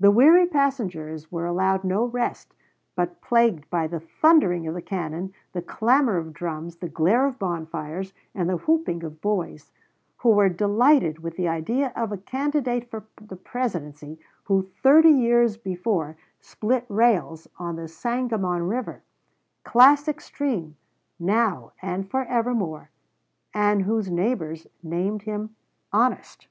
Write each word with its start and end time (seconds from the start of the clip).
The 0.00 0.10
weary 0.10 0.46
passengers 0.48 1.30
were 1.30 1.46
allowed 1.46 1.84
no 1.84 2.04
rest, 2.04 2.52
but 2.96 3.20
plagued 3.20 3.70
by 3.70 3.86
the 3.86 4.00
thundering 4.00 4.66
of 4.66 4.74
the 4.74 4.82
cannon, 4.82 5.32
the 5.52 5.62
clamor 5.62 6.16
of 6.16 6.32
drums, 6.32 6.78
the 6.78 6.88
glare 6.88 7.26
of 7.28 7.38
bonfires, 7.38 8.12
and 8.34 8.50
the 8.50 8.56
whooping 8.56 9.04
of 9.04 9.20
boys, 9.20 9.70
who 10.16 10.30
were 10.30 10.48
delighted 10.48 11.20
with 11.20 11.36
the 11.36 11.46
idea 11.46 11.92
of 11.94 12.10
a 12.10 12.16
candidate 12.18 12.90
for 12.90 13.04
the 13.24 13.36
Presidency 13.36 14.18
who 14.46 14.68
thirty 14.82 15.12
years 15.12 15.56
before 15.56 16.16
split 16.40 16.84
rails 16.88 17.46
on 17.56 17.76
the 17.76 17.86
Sangamon 17.86 18.64
River 18.64 19.04
classic 19.62 20.20
stream 20.20 20.74
now 21.20 21.70
and 21.80 22.10
for 22.10 22.24
evermore 22.24 22.90
and 23.54 23.82
whose 23.82 24.10
neighbors 24.10 24.66
named 24.82 25.22
him 25.22 25.54
'honest.'" 25.92 26.48